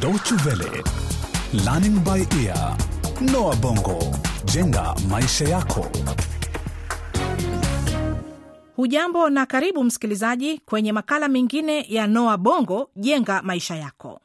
Deutsche 0.00 0.34
Welle, 0.46 0.82
Learning 1.64 1.98
by 2.04 2.24
Ear, 2.44 2.76
Noah 3.20 3.56
Bongo, 3.56 3.98
jenga 4.44 4.94
maisha 5.08 5.44
yako. 5.44 5.86
Hujambo 8.76 9.30
na 9.30 9.46
karibu 9.46 9.84
msikilizaji 9.84 10.58
kwenye 10.58 10.92
makala 10.92 11.28
mengine 11.28 11.86
ya 11.88 12.06
Noa 12.06 12.36
Bongo 12.36 12.90
jenga 12.96 13.42
maisha 13.42 13.76
yako. 13.76 14.20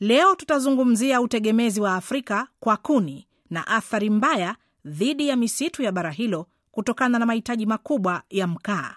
Leo 0.00 0.34
tutazungumzia 0.34 1.20
utegemezi 1.20 1.80
wa 1.80 1.94
Afrika 1.94 2.46
kwa 2.60 2.76
kuni 2.76 3.26
na 3.50 3.66
athari 3.66 4.10
mbaya 4.10 4.56
dhidi 4.84 5.28
ya 5.28 5.36
misitu 5.36 5.82
ya 5.82 5.92
bara 5.92 6.10
hilo 6.10 6.46
kutokana 6.70 7.18
na 7.18 7.26
mahitaji 7.26 7.66
makubwa 7.66 8.22
ya 8.30 8.46
mkaa. 8.46 8.96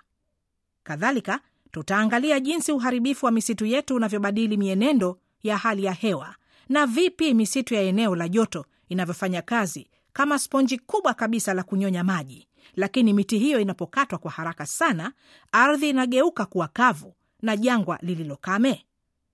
Kadhalika, 0.84 1.40
tutaangalia 1.72 2.40
jinsi 2.40 2.72
uharibifu 2.72 3.26
wa 3.26 3.32
misitu 3.32 3.66
yetu 3.66 3.96
unavyobadili 3.96 4.58
mienendo 4.58 5.18
ya 5.48 5.58
hali 5.58 5.84
ya 5.84 5.94
hewa 5.94 6.36
na 6.70 6.86
vipi 6.88 7.34
misitu 7.34 7.74
ya 7.74 7.82
eneo 7.82 8.16
la 8.16 8.28
joto 8.30 8.66
inavyofanya 8.90 9.42
kazi 9.42 9.90
kama 10.14 10.40
sponji 10.40 10.78
kubwa 10.80 11.14
kabisa 11.14 11.54
la 11.54 11.64
kunyonya 11.64 12.04
maji 12.04 12.48
lakini 12.76 13.14
miti 13.14 13.40
hiyo 13.40 13.60
inapokatwa 13.60 14.18
kwa 14.20 14.32
haraka 14.32 14.66
sana, 14.66 15.14
ardhi 15.52 15.90
inageuka 15.90 16.46
kuwa 16.46 16.68
kavu 16.68 17.16
na 17.42 17.58
jangwa 17.58 18.00
lililokame. 18.02 18.86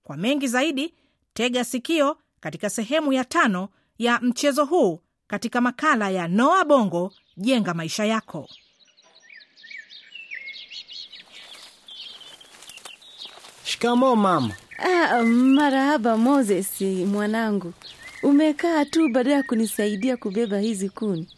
Kwa 0.02 0.16
mengi 0.16 0.48
zaidi, 0.48 0.94
tega 1.32 1.64
sikio 1.64 2.18
katika 2.40 2.70
sehemu 2.70 3.12
ya 3.12 3.24
tano 3.24 3.68
ya 3.98 4.20
mchezo 4.20 4.64
huu 4.64 5.00
katika 5.26 5.60
makala 5.60 6.10
ya 6.10 6.28
Noa 6.28 6.64
Bongo 6.64 7.12
jenga 7.36 7.74
maisha 7.74 8.04
yako. 8.04 8.48
Shikamo 13.64 14.16
mama. 14.16 14.54
Ah, 14.84 15.22
marahaba 15.24 16.16
Moses 16.16 16.80
mwanangu, 17.06 17.72
umekaa 18.22 18.84
tu 18.84 19.08
baada 19.08 19.32
ya 19.32 19.42
kunisaidia 19.42 20.16
kubeba 20.16 20.58
hizi 20.58 20.88
kuni. 20.88 21.28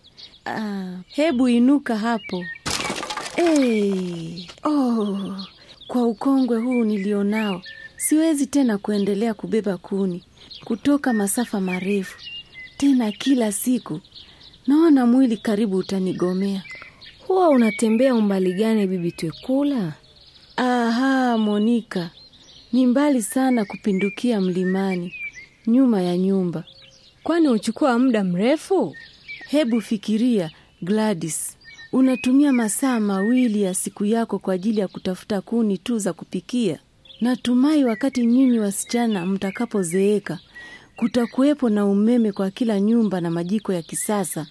Ah, 0.47 0.97
hebu 1.09 1.49
inuka 1.49 1.97
hapo. 1.99 2.45
Hey, 3.37 4.47
oh, 4.65 5.37
kwa 5.87 6.03
ukongwe 6.07 6.59
huu 6.61 6.85
nilionao 6.85 7.63
siwezi 7.97 8.47
tena 8.47 8.79
kuendelea 8.79 9.35
kubeba 9.35 9.77
kuni 9.77 10.25
kutoka 10.65 11.13
masafa 11.13 11.61
marefu 11.61 12.19
tena 12.77 13.13
kila 13.13 13.53
siku. 13.53 14.01
Naona 14.67 15.07
mwili 15.07 15.37
karibu 15.37 15.77
utanigomea. 15.77 16.63
Huwa 17.27 17.49
unatembea 17.49 18.15
umbali 18.15 18.53
gani 18.53 18.87
bibi 18.87 19.13
Twekula? 19.13 19.93
Aha, 20.57 21.39
Monika, 21.39 22.11
ni 22.75 22.87
mbali 22.87 23.23
sana 23.23 23.65
kupindukia 23.65 24.41
mlimani, 24.41 25.15
nyuma 25.67 26.03
ya 26.03 26.19
nyumba. 26.19 26.65
Kwani 27.23 27.49
huchukua 27.49 27.99
muda 27.99 28.25
mrefu? 28.25 28.97
Hebu 29.49 29.81
fikiria 29.81 30.51
Gladys, 30.83 31.57
unatumia 31.93 32.53
masaa 32.53 33.01
mawili 33.01 33.63
ya 33.63 33.75
siku 33.75 34.05
yako 34.05 34.39
kwa 34.39 34.55
ajili 34.55 34.81
ya 34.81 34.89
kutafuta 34.89 35.41
kuni 35.41 35.79
tu 35.79 35.99
za 35.99 36.13
kupikia. 36.13 36.79
Natumai 37.21 37.85
wakati 37.85 38.27
nyinyi 38.27 38.59
wasichana 38.59 39.27
mtakapozeeka 39.27 40.39
kutakuwepo 40.97 41.71
na 41.71 41.87
umeme 41.87 42.33
kwa 42.33 42.51
kila 42.51 42.81
nyumba 42.81 43.21
na 43.21 43.31
majiko 43.31 43.73
ya 43.73 43.83
kisasa 43.83 44.47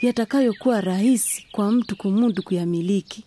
yatakayokuwa 0.00 0.80
rahisi 0.80 1.46
kwa 1.52 1.72
mtu 1.72 1.96
kumudu 1.96 2.42
kuyamiliki. 2.42 3.24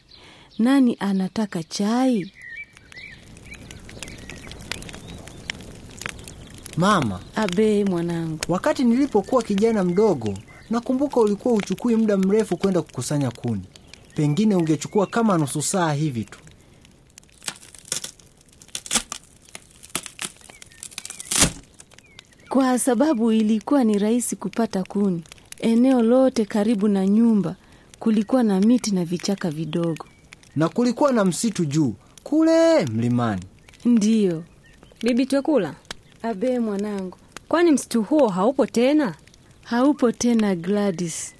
Nani 0.59 0.97
anataka 0.99 1.63
chai? 1.63 2.31
Mama, 6.83 7.19
Abe 7.35 7.85
mwanangu, 7.85 8.39
wakati 8.47 8.83
nilipokuwa 8.83 9.43
kijana 9.43 9.83
mdogo, 9.83 10.33
nakumbuka 10.69 11.19
ulikuwa 11.19 11.53
uchukui 11.53 11.95
muda 11.95 12.17
mrefu 12.17 12.57
kwenda 12.57 12.81
kukusanya 12.81 13.31
kuni. 13.31 13.61
Pengine 14.15 14.55
ungechukua 14.55 15.07
kama 15.07 15.37
nusu 15.37 15.61
saa 15.61 15.93
hivi 15.93 16.23
tu. 16.23 16.39
kwa 22.49 22.79
sababu 22.79 23.31
ilikuwa 23.31 23.83
ni 23.83 23.97
rahisi 23.99 24.35
kupata 24.35 24.83
kuni. 24.83 25.23
Eneo 25.59 26.01
lote 26.01 26.45
karibu 26.45 26.87
na 26.87 27.07
nyumba 27.07 27.55
kulikuwa 27.99 28.43
na 28.43 28.59
miti 28.61 28.91
na 28.91 29.05
vichaka 29.05 29.51
vidogo. 29.51 30.05
Na 30.55 30.69
kulikuwa 30.69 31.11
na 31.11 31.25
msitu 31.25 31.65
juu 31.65 31.93
kule 32.23 32.85
mlimani. 32.85 33.43
Ndiyo. 33.85 34.43
Bibi 35.01 35.25
Twekula, 35.25 35.75
Abe 36.23 36.59
mwanangu, 36.59 37.17
kwani 37.47 37.71
msitu 37.71 38.03
huo 38.03 38.27
haupo 38.27 38.65
tena? 38.65 39.15
haupo 39.63 40.11
tena 40.11 40.55
Gladys. 40.55 41.33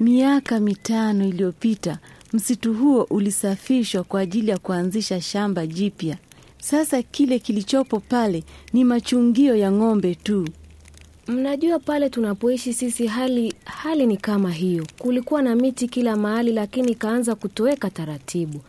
Miaka 0.00 0.60
mitano 0.60 1.24
iliyopita 1.28 1.98
msitu 2.32 2.74
huo 2.74 3.02
ulisafishwa 3.10 4.04
kwa 4.04 4.20
ajili 4.20 4.50
ya 4.50 4.58
kuanzisha 4.58 5.20
shamba 5.20 5.66
jipya. 5.66 6.16
Sasa 6.60 7.02
kile 7.02 7.38
kilichopo 7.38 8.00
pale 8.00 8.44
ni 8.72 8.84
machungio 8.84 9.56
ya 9.56 9.72
ng'ombe 9.72 10.14
tu. 10.14 10.48
Mnajua 11.26 11.78
pale 11.78 12.10
tunapoishi 12.10 12.72
sisi 12.72 13.06
hali 13.06 13.54
hali 13.64 14.06
ni 14.06 14.16
kama 14.16 14.52
hiyo. 14.52 14.86
Kulikuwa 14.98 15.42
na 15.42 15.54
miti 15.56 15.88
kila 15.88 16.16
mahali, 16.16 16.52
lakini 16.52 16.92
ikaanza 16.92 17.34
kutoweka 17.34 17.90
taratibu. 17.90 18.60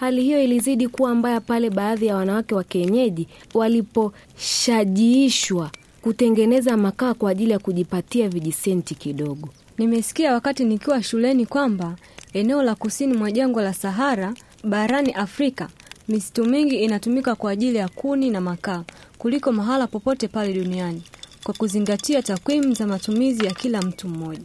Hali 0.00 0.22
hiyo 0.22 0.42
ilizidi 0.42 0.88
kuwa 0.88 1.14
mbaya 1.14 1.40
pale 1.40 1.70
baadhi 1.70 2.06
ya 2.06 2.16
wanawake 2.16 2.54
wa 2.54 2.64
kienyeji 2.64 3.28
waliposhajiishwa 3.54 5.70
kutengeneza 6.02 6.76
makaa 6.76 7.14
kwa 7.14 7.30
ajili 7.30 7.50
ya 7.50 7.58
kujipatia 7.58 8.28
vijisenti 8.28 8.94
kidogo. 8.94 9.48
Nimesikia 9.78 10.32
wakati 10.32 10.64
nikiwa 10.64 11.02
shuleni 11.02 11.46
kwamba 11.46 11.96
eneo 12.32 12.62
la 12.62 12.74
kusini 12.74 13.14
mwa 13.14 13.32
jangwa 13.32 13.62
la 13.62 13.74
Sahara 13.74 14.34
barani 14.64 15.12
Afrika 15.12 15.68
misitu 16.08 16.44
mingi 16.44 16.76
inatumika 16.76 17.34
kwa 17.34 17.50
ajili 17.50 17.78
ya 17.78 17.88
kuni 17.88 18.30
na 18.30 18.40
makaa 18.40 18.84
kuliko 19.18 19.52
mahala 19.52 19.86
popote 19.86 20.28
pale 20.28 20.52
duniani 20.54 21.02
kwa 21.44 21.54
kuzingatia 21.54 22.22
takwimu 22.22 22.74
za 22.74 22.86
matumizi 22.86 23.46
ya 23.46 23.52
kila 23.54 23.82
mtu 23.82 24.08
mmoja. 24.08 24.44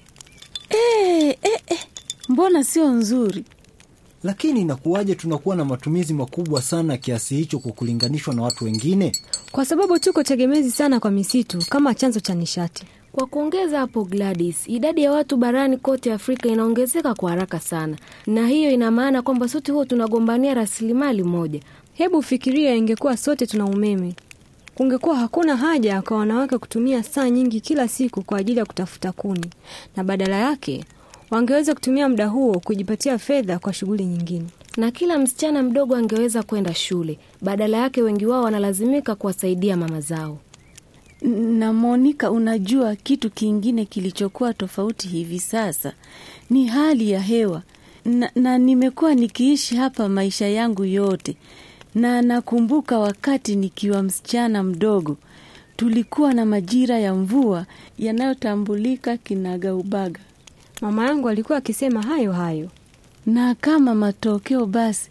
E, 0.70 0.78
e, 1.30 1.38
e, 1.68 1.78
Mbona 2.30 2.64
sio 2.64 2.90
nzuri? 2.90 3.46
Lakini 4.26 4.62
inakuwaje 4.62 5.16
tunakuwa 5.16 5.56
na 5.56 5.66
matumizi 5.66 6.14
makubwa 6.14 6.62
sana 6.62 6.98
kiasi 6.98 7.36
hicho 7.36 7.60
kwa 7.60 7.72
kulinganishwa 7.72 8.34
na 8.36 8.42
watu 8.42 8.66
wengine? 8.66 9.12
Kwa 9.52 9.66
sababu 9.66 10.00
tuko 10.00 10.24
tegemezi 10.24 10.72
sana 10.72 11.00
kwa 11.00 11.12
misitu 11.12 11.60
kama 11.70 11.94
chanzo 11.96 12.20
cha 12.20 12.34
nishati. 12.36 12.84
Kwa 13.12 13.28
kuongeza 13.28 13.80
hapo, 13.80 14.04
Gladys, 14.04 14.68
idadi 14.70 15.04
ya 15.04 15.12
watu 15.12 15.38
barani 15.38 15.78
kote 15.78 16.14
Afrika 16.14 16.50
inaongezeka 16.50 17.14
kwa 17.16 17.30
haraka 17.30 17.60
sana, 17.60 17.98
na 18.28 18.48
hiyo 18.48 18.72
ina 18.72 18.92
maana 18.92 19.22
kwamba 19.22 19.48
sote 19.48 19.72
huo 19.72 19.86
tunagombania 19.86 20.54
rasilimali 20.54 21.24
moja. 21.24 21.60
Hebu 21.94 22.22
fikiria, 22.24 22.76
ingekuwa 22.76 23.18
sote 23.18 23.48
tuna 23.48 23.66
umeme, 23.66 24.16
kungekuwa 24.76 25.16
hakuna 25.16 25.58
haja 25.58 26.02
kwa 26.02 26.18
wanawake 26.18 26.58
kutumia 26.58 27.04
saa 27.04 27.30
nyingi 27.30 27.62
kila 27.62 27.88
siku 27.88 28.22
kwa 28.24 28.38
ajili 28.38 28.60
ya 28.60 28.66
kutafuta 28.66 29.12
kuni, 29.12 29.50
na 29.96 30.04
badala 30.04 30.36
yake 30.36 30.86
wangeweza 31.36 31.74
kutumia 31.74 32.10
muda 32.10 32.28
huo 32.28 32.60
kujipatia 32.60 33.18
fedha 33.18 33.60
kwa 33.60 33.74
shughuli 33.74 34.06
nyingine. 34.06 34.46
na 34.78 34.92
kila 34.92 35.20
msichana 35.20 35.64
mdogo 35.64 35.96
angeweza 35.96 36.44
kwenda 36.44 36.74
shule. 36.74 37.20
Badala 37.42 37.78
yake, 37.78 38.02
wengi 38.02 38.26
wao 38.26 38.44
wanalazimika 38.44 39.16
kuwasaidia 39.16 39.78
mama 39.78 40.02
zao. 40.02 40.38
Na 41.60 41.74
Monika, 41.74 42.32
unajua 42.32 42.96
kitu 42.96 43.30
kingine 43.30 43.86
kilichokuwa 43.86 44.54
tofauti 44.54 45.08
hivi 45.08 45.40
sasa 45.40 45.94
ni 46.50 46.66
hali 46.68 47.12
ya 47.12 47.20
hewa 47.20 47.62
na, 48.06 48.32
na 48.36 48.58
nimekuwa 48.58 49.16
nikiishi 49.16 49.76
hapa 49.76 50.10
maisha 50.10 50.48
yangu 50.48 50.86
yote, 50.86 51.36
na 51.96 52.22
nakumbuka 52.22 53.00
wakati 53.00 53.56
nikiwa 53.56 54.04
msichana 54.04 54.64
mdogo 54.64 55.18
tulikuwa 55.78 56.34
na 56.34 56.46
majira 56.46 57.00
ya 57.00 57.14
mvua 57.16 57.66
yanayotambulika 58.00 59.18
kinagaubaga, 59.18 60.20
Mama 60.82 61.06
yangu 61.06 61.30
alikuwa 61.30 61.58
akisema 61.58 62.02
hayo 62.02 62.34
hayo. 62.34 62.70
na 63.26 63.56
kama 63.56 63.96
matokeo 63.96 64.66
basi 64.66 65.10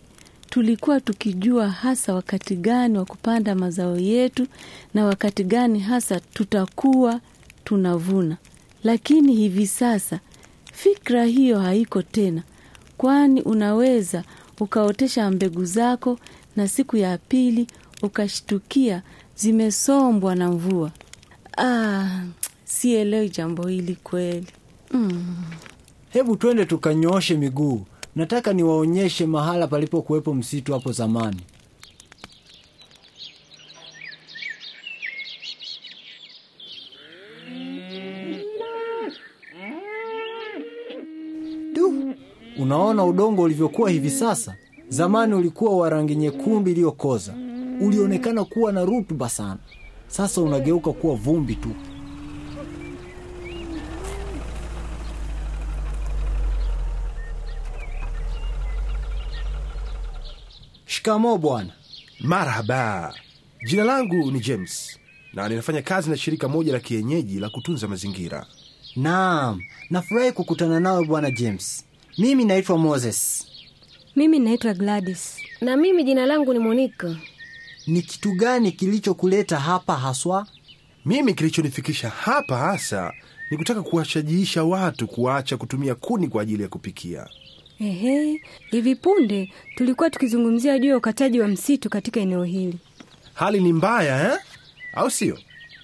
tulikuwa 0.50 1.00
tukijua 1.00 1.68
hasa 1.70 2.14
wakati 2.14 2.56
gani 2.56 2.98
wa 2.98 3.04
kupanda 3.04 3.54
mazao 3.54 3.98
yetu 3.98 4.46
na 4.94 5.04
wakati 5.04 5.44
gani 5.44 5.80
hasa 5.80 6.20
tutakuwa 6.20 7.20
tunavuna. 7.64 8.36
Lakini 8.84 9.34
hivi 9.36 9.66
sasa 9.66 10.20
fikra 10.72 11.24
hiyo 11.24 11.58
haiko 11.60 12.02
tena, 12.02 12.42
kwani 12.96 13.42
unaweza 13.42 14.24
ukaotesha 14.60 15.30
mbegu 15.30 15.64
zako 15.64 16.18
na 16.56 16.68
siku 16.68 16.96
ya 16.96 17.18
pili 17.18 17.66
ukashtukia 18.02 19.02
zimesombwa 19.36 20.34
na 20.34 20.50
mvua. 20.50 20.90
Ah, 21.58 22.20
sielewi 22.64 23.28
jambo 23.28 23.68
hili 23.68 23.94
kweli. 23.96 24.46
Hebu 26.10 26.36
twende 26.36 26.64
tukanyooshe 26.66 27.36
miguu. 27.36 27.86
Nataka 28.16 28.52
niwaonyeshe 28.52 29.26
mahala 29.26 29.66
palipokuwepo 29.66 30.34
msitu 30.34 30.72
hapo 30.72 30.92
zamani. 30.92 31.40
Du, 41.74 42.14
unaona 42.58 43.04
udongo 43.04 43.42
ulivyokuwa 43.42 43.90
hivi 43.90 44.10
sasa? 44.10 44.56
Zamani 44.88 45.34
ulikuwa 45.34 45.76
wa 45.76 45.90
rangi 45.90 46.16
nyekundu 46.16 46.70
iliyokoza, 46.70 47.34
ulionekana 47.80 48.44
kuwa 48.44 48.72
na 48.72 48.84
rutuba 48.84 49.28
sana. 49.28 49.58
Sasa 50.08 50.40
unageuka 50.40 50.92
kuwa 50.92 51.14
vumbi 51.14 51.54
tu. 51.54 51.68
Shikamoo 61.04 61.38
bwana. 61.38 61.70
Marhaba, 62.20 63.14
jina 63.66 63.84
langu 63.84 64.30
ni 64.32 64.40
James 64.40 64.98
na 65.32 65.48
ninafanya 65.48 65.82
kazi 65.82 66.10
na 66.10 66.16
shirika 66.16 66.48
moja 66.48 66.72
la 66.72 66.80
kienyeji 66.80 67.40
la 67.40 67.50
kutunza 67.50 67.88
mazingira. 67.88 68.46
Naam, 68.96 69.60
nafurahi 69.90 70.32
kukutana 70.32 70.80
nawe 70.80 71.04
bwana 71.06 71.30
James. 71.30 71.84
Mimi 72.18 72.44
naitwa 72.44 72.78
Moses. 72.78 73.46
Mimi 74.16 74.38
naitwa 74.38 74.74
Gladys. 74.74 75.36
Na 75.60 75.76
mimi 75.76 76.04
jina 76.04 76.26
langu 76.26 76.52
ni 76.52 76.58
Monica. 76.58 77.16
Ni 77.86 78.02
kitu 78.02 78.32
gani 78.32 78.72
kilichokuleta 78.72 79.58
hapa 79.58 79.96
haswa? 79.96 80.46
Mimi 81.04 81.34
kilichonifikisha 81.34 82.08
hapa 82.10 82.56
hasa 82.58 83.12
ni 83.50 83.56
kutaka 83.56 83.82
kuwashajiisha 83.82 84.64
watu 84.64 85.06
kuacha 85.06 85.56
kutumia 85.56 85.94
kuni 85.94 86.28
kwa 86.28 86.42
ajili 86.42 86.62
ya 86.62 86.68
kupikia. 86.68 87.26
Ehe, 87.80 88.40
hivi 88.70 88.94
punde 88.94 89.52
tulikuwa 89.74 90.10
tukizungumzia 90.10 90.78
juu 90.78 90.88
ya 90.88 90.96
ukataji 90.96 91.40
wa 91.40 91.48
msitu 91.48 91.90
katika 91.90 92.20
eneo 92.20 92.44
hili. 92.44 92.78
Hali 93.34 93.60
ni 93.60 93.72
mbaya 93.72 94.32
eh? 94.32 94.38
au 94.94 95.10
sio? 95.10 95.38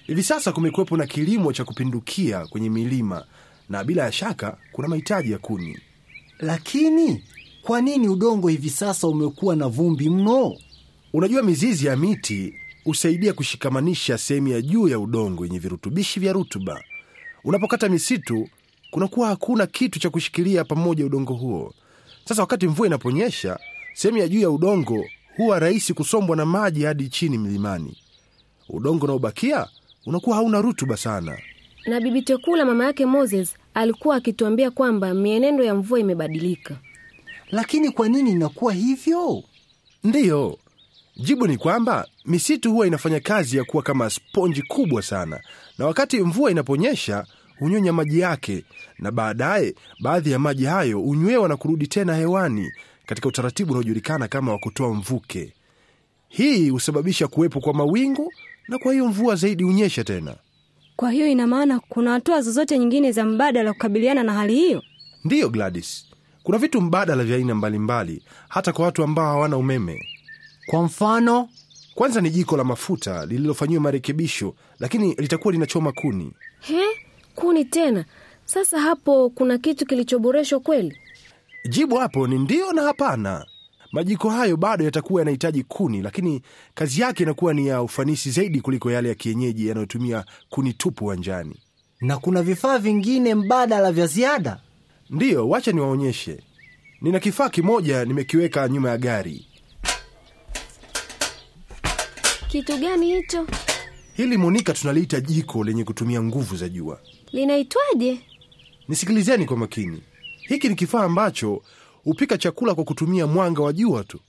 Hivi 0.07 0.23
sasa 0.23 0.51
kumekuwepo 0.51 0.97
na 0.97 1.07
kilimo 1.07 1.53
cha 1.53 1.63
kupindukia 1.65 2.47
kwenye 2.47 2.69
milima 2.69 3.25
na 3.69 3.83
bila 3.83 4.03
ya 4.03 4.11
shaka 4.11 4.57
kuna 4.71 4.87
mahitaji 4.87 5.31
ya 5.31 5.37
kuni. 5.37 5.79
Lakini 6.39 7.23
kwa 7.61 7.81
nini 7.81 8.07
udongo 8.07 8.47
hivi 8.47 8.69
sasa 8.69 9.07
umekuwa 9.07 9.55
na 9.55 9.67
vumbi 9.67 10.09
mno? 10.09 10.57
Unajua, 11.13 11.43
mizizi 11.43 11.85
ya 11.85 11.95
miti 11.95 12.53
husaidia 12.83 13.33
kushikamanisha 13.33 14.17
sehemu 14.17 14.47
ya 14.47 14.61
juu 14.61 14.87
ya 14.87 14.99
udongo 14.99 15.45
yenye 15.45 15.59
virutubishi 15.59 16.19
vya 16.19 16.33
rutuba. 16.33 16.83
Unapokata 17.43 17.89
misitu, 17.89 18.49
kunakuwa 18.91 19.27
hakuna 19.27 19.67
kitu 19.67 19.99
cha 19.99 20.09
kushikilia 20.09 20.63
pamoja 20.63 21.05
udongo 21.05 21.33
huo. 21.33 21.73
Sasa 22.25 22.41
wakati 22.41 22.67
mvua 22.67 22.87
inaponyesha, 22.87 23.59
sehemu 23.93 24.17
ya 24.17 24.27
juu 24.27 24.39
ya 24.41 24.49
udongo 24.49 25.05
huwa 25.37 25.59
rahisi 25.59 25.93
kusombwa 25.93 26.35
na 26.35 26.45
maji 26.45 26.83
hadi 26.83 27.09
chini 27.09 27.37
mlimani. 27.37 27.97
Udongo 28.69 29.05
unaobakia 29.05 29.67
unakuwa 30.05 30.35
hauna 30.35 30.61
rutuba 30.61 30.97
sana. 30.97 31.37
Na 31.85 31.99
bibi 32.01 32.21
Tekula 32.21 32.65
mama 32.65 32.85
yake 32.85 33.05
Moses 33.05 33.55
alikuwa 33.73 34.15
akituambia 34.15 34.71
kwamba 34.71 35.13
mienendo 35.13 35.63
ya 35.63 35.75
mvua 35.75 35.99
imebadilika. 35.99 36.75
Lakini 37.51 37.91
kwa 37.91 38.09
nini 38.09 38.31
inakuwa 38.31 38.73
hivyo? 38.73 39.43
Ndiyo, 40.03 40.57
jibu 41.17 41.47
ni 41.47 41.57
kwamba 41.57 42.07
misitu 42.25 42.71
huwa 42.71 42.87
inafanya 42.87 43.19
kazi 43.19 43.57
ya 43.57 43.63
kuwa 43.63 43.83
kama 43.83 44.09
sponji 44.09 44.61
kubwa 44.61 45.01
sana, 45.01 45.39
na 45.77 45.85
wakati 45.85 46.19
mvua 46.23 46.51
inaponyesha 46.51 47.25
hunyonya 47.61 47.93
maji 47.93 48.19
yake, 48.19 48.63
na 48.99 49.11
baadaye 49.11 49.75
baadhi 49.99 50.31
ya 50.31 50.39
maji 50.39 50.65
hayo 50.65 50.99
hunywewa 50.99 51.49
na 51.49 51.57
kurudi 51.57 51.87
tena 51.87 52.15
hewani 52.15 52.71
katika 53.05 53.27
utaratibu 53.29 53.71
unaojulikana 53.71 54.27
kama 54.27 54.51
wa 54.51 54.57
kutoa 54.59 54.93
mvuke. 54.93 55.53
Hii 56.29 56.69
husababisha 56.69 57.27
kuwepo 57.27 57.59
kwa 57.59 57.73
mawingu, 57.73 58.33
na 58.67 58.77
kwa 58.77 58.91
hiyo 58.93 59.07
mvua 59.07 59.35
zaidi 59.35 59.63
hunyesha 59.63 60.03
tena. 60.03 60.35
Kwa 60.95 61.11
hiyo 61.11 61.27
ina 61.27 61.47
maana 61.47 61.79
kuna 61.79 62.11
hatua 62.11 62.41
zozote 62.41 62.79
nyingine 62.79 63.11
za 63.11 63.25
mbadala 63.25 63.73
kukabiliana 63.73 64.23
na 64.23 64.33
hali 64.33 64.55
hiyo? 64.55 64.83
Ndiyo 65.23 65.49
Gladys, 65.49 66.05
kuna 66.43 66.57
vitu 66.57 66.81
mbadala 66.81 67.23
vya 67.23 67.35
aina 67.37 67.55
mbalimbali, 67.55 68.23
hata 68.49 68.73
kwa 68.73 68.85
watu 68.85 69.03
ambao 69.03 69.25
hawana 69.25 69.57
umeme. 69.57 69.99
Kwa 70.65 70.83
mfano, 70.83 71.49
Kwanza 71.95 72.21
ni 72.21 72.29
jiko 72.29 72.57
la 72.57 72.63
mafuta 72.63 73.25
lililofanyiwa 73.25 73.81
marekebisho, 73.81 74.55
lakini 74.79 75.13
litakuwa 75.15 75.51
linachoma 75.53 75.91
kuni. 75.91 76.31
He, 76.59 76.81
kuni 77.41 77.65
tena? 77.65 78.05
Sasa 78.45 78.79
hapo 78.79 79.29
kuna 79.29 79.57
kitu 79.57 79.85
kilichoboreshwa 79.85 80.59
kweli? 80.59 80.97
Jibu 81.69 81.95
hapo 81.95 82.27
ni 82.27 82.39
ndio 82.39 82.73
na 82.73 82.81
hapana. 82.81 83.45
Majiko 83.91 84.29
hayo 84.29 84.57
bado 84.57 84.85
yatakuwa 84.85 85.21
yanahitaji 85.21 85.63
kuni, 85.63 86.01
lakini 86.01 86.41
kazi 86.73 87.01
yake 87.01 87.23
inakuwa 87.23 87.53
ni 87.53 87.67
ya 87.67 87.81
ufanisi 87.81 88.31
zaidi 88.31 88.61
kuliko 88.61 88.91
yale 88.91 89.09
ya 89.09 89.15
kienyeji 89.15 89.67
yanayotumia 89.67 90.25
kuni 90.49 90.73
tupu 90.73 91.05
uwanjani. 91.05 91.55
na 92.01 92.17
kuna 92.17 92.43
vifaa 92.43 92.77
vingine 92.77 93.35
mbadala 93.35 93.91
vya 93.91 94.07
ziada. 94.07 94.59
Ndiyo, 95.09 95.49
wacha 95.49 95.71
niwaonyeshe. 95.71 96.39
Nina 97.01 97.19
kifaa 97.19 97.49
kimoja 97.49 98.05
nimekiweka 98.05 98.67
nyuma 98.67 98.89
ya 98.89 98.97
gari. 98.97 99.47
Kitu 102.47 102.77
gani 102.77 103.15
hicho? 103.15 103.47
Hili 104.13 104.37
Monika, 104.37 104.73
tunaliita 104.73 105.19
jiko 105.21 105.63
lenye 105.63 105.83
kutumia 105.83 106.23
nguvu 106.23 106.55
za 106.55 106.69
jua. 106.69 106.99
Linaitwaje? 107.31 108.19
Nisikilizeni 108.87 109.45
kwa 109.45 109.57
makini. 109.57 110.03
Hiki 110.47 110.69
ni 110.69 110.75
kifaa 110.75 111.03
ambacho 111.03 111.61
hupika 112.03 112.37
chakula 112.37 112.75
kwa 112.75 112.83
kutumia 112.83 113.27
mwanga 113.27 113.61
wa 113.61 113.73
jua 113.73 114.03
tu, 114.03 114.19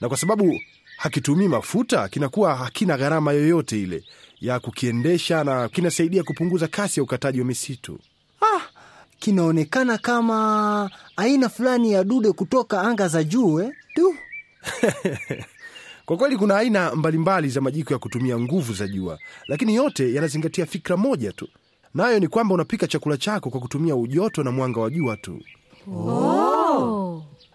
na 0.00 0.08
kwa 0.08 0.16
sababu 0.16 0.60
hakitumii 0.96 1.48
mafuta, 1.48 2.08
kinakuwa 2.08 2.54
hakina 2.56 2.96
gharama 2.96 3.32
yoyote 3.32 3.82
ile 3.82 4.04
ya 4.40 4.60
kukiendesha, 4.60 5.44
na 5.44 5.68
kinasaidia 5.68 6.22
kupunguza 6.22 6.68
kasi 6.68 7.00
ya 7.00 7.04
ukataji 7.04 7.40
wa 7.40 7.46
misitu. 7.46 7.98
Kinaonekana 9.18 9.98
kama 9.98 10.90
aina 11.16 11.48
fulani 11.48 11.92
ya 11.92 12.04
dude 12.04 12.32
kutoka 12.32 12.82
anga 12.82 13.08
za 13.08 13.24
juu 13.24 13.60
eh? 13.60 13.70
Tu. 13.94 14.14
Kwa 16.06 16.16
kweli 16.16 16.36
kuna 16.36 16.56
aina 16.56 16.94
mbalimbali 16.94 17.48
za 17.48 17.60
majiko 17.60 17.92
ya 17.92 17.98
kutumia 17.98 18.38
nguvu 18.38 18.72
za 18.74 18.88
jua, 18.88 19.18
lakini 19.46 19.74
yote 19.74 20.14
yanazingatia 20.14 20.66
fikra 20.66 20.96
moja 20.96 21.32
tu, 21.32 21.48
nayo 21.94 22.18
ni 22.20 22.28
kwamba 22.28 22.54
unapika 22.54 22.86
chakula 22.86 23.16
chako 23.16 23.50
kwa 23.50 23.60
kutumia 23.60 23.96
ujoto 23.96 24.42
na 24.42 24.50
mwanga 24.50 24.80
wa 24.80 24.90
jua 24.90 25.16
tu. 25.16 25.40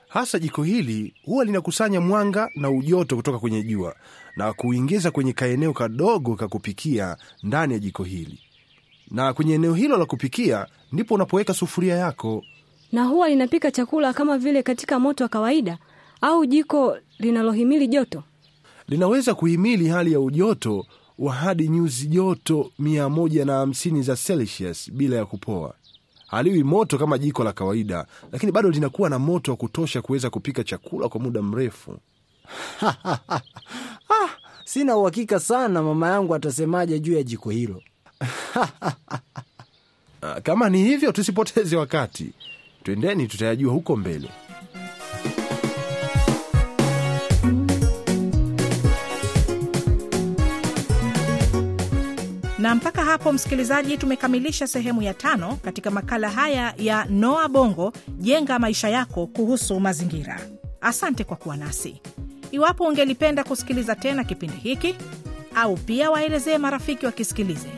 Hasa 0.08 0.40
jiko 0.40 0.64
hili 0.64 1.14
huwa 1.26 1.46
linakusanya 1.46 2.02
mwanga 2.02 2.50
na 2.56 2.70
ujoto 2.70 3.16
kutoka 3.16 3.40
kwenye 3.40 3.64
jua 3.64 3.96
na 4.36 4.54
kuingiza 4.54 5.12
kwenye 5.12 5.34
kaeneo 5.34 5.74
kadogo 5.74 6.36
ka 6.36 6.48
kupikia 6.48 7.18
ndani 7.44 7.74
ya 7.74 7.80
jiko 7.80 8.04
hili, 8.04 8.39
na 9.12 9.34
kwenye 9.34 9.54
eneo 9.54 9.74
hilo 9.74 9.98
la 9.98 10.06
kupikia 10.06 10.68
ndipo 10.92 11.15
unapoweka 11.15 11.54
sufuria 11.54 11.96
yako. 11.96 12.44
Na 12.92 13.04
huwa 13.04 13.30
linapika 13.30 13.72
chakula 13.72 14.13
kama 14.13 14.38
vile 14.38 14.63
katika 14.63 15.00
moto 15.00 15.24
wa 15.24 15.30
kawaida 15.30 15.77
au 16.22 16.46
jiko 16.46 16.98
linalohimili 17.20 17.88
joto? 17.88 18.24
linaweza 18.88 19.34
kuhimili 19.36 19.88
hali 19.88 20.12
ya 20.12 20.20
ujoto 20.20 20.86
wa 21.19 21.34
hadi 21.34 21.67
nyuzi 21.67 22.07
joto 22.07 22.72
150 22.79 24.01
za 24.01 24.15
Celsius 24.15 24.91
bila 24.91 25.15
ya 25.15 25.25
kupoa. 25.25 25.74
Haliwi 26.27 26.63
moto 26.63 26.98
kama 26.98 27.17
jiko 27.17 27.43
la 27.43 27.53
kawaida, 27.53 28.05
lakini 28.31 28.51
bado 28.51 28.69
linakuwa 28.69 29.10
na 29.10 29.19
moto 29.19 29.51
wa 29.51 29.57
kutosha 29.57 30.01
kuweza 30.01 30.29
kupika 30.29 30.63
chakula 30.63 31.10
kwa 31.10 31.22
muda 31.22 31.41
mrefu. 31.41 31.98
Sina 34.65 34.98
uhakika 34.98 35.39
sana 35.39 35.84
mama 35.84 36.07
yangu 36.10 36.36
atasemaje 36.36 37.00
juu 37.00 37.13
ya 37.13 37.24
jiko 37.24 37.50
hilo. 37.50 37.81
Ah, 40.22 40.41
Kama 40.41 40.69
ni 40.69 40.84
hivyo, 40.84 41.12
tusipoteze 41.12 41.75
wakati, 41.75 42.31
twendeni, 42.84 43.27
tutayajua 43.27 43.74
huko 43.74 43.95
mbele. 43.95 44.29
Na 52.65 52.75
mpaka 52.75 53.03
hapo, 53.03 53.31
msikilizaji, 53.34 53.98
tumekamilisha 53.98 54.67
sehemu 54.67 55.01
ya 55.01 55.13
tano 55.13 55.55
katika 55.55 55.91
makala 55.91 56.29
haya 56.29 56.74
ya 56.77 57.05
Noa 57.05 57.48
Bongo, 57.50 57.93
jenga 58.07 58.60
maisha 58.60 58.89
yako 58.89 59.27
kuhusu 59.27 59.79
mazingira. 59.79 60.39
Asante 60.81 61.24
kwa 61.24 61.38
kuwa 61.38 61.57
nasi. 61.57 62.01
Iwapo 62.51 62.84
ungelipenda 62.84 63.43
kusikiliza 63.43 63.95
tena 63.95 64.24
kipindi 64.24 64.57
hiki 64.57 64.95
au 65.55 65.77
pia 65.77 66.12
waelezee 66.12 66.57
marafiki 66.57 67.05
wakisikilize, 67.05 67.69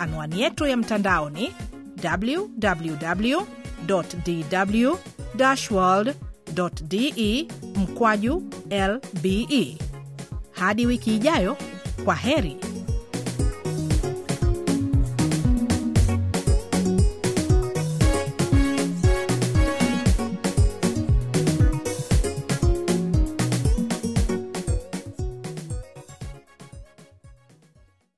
anwani 0.00 0.40
yetu 0.42 0.66
ya 0.66 0.76
mtandao 0.76 1.30
ni 1.30 1.52
www 2.04 3.42
de 6.88 7.48
mkwaju 7.76 8.42
lbe. 8.70 9.78
Hadi 10.52 10.86
wiki 10.86 11.14
ijayo, 11.14 11.56
kwa 12.04 12.14
heri. 12.14 12.56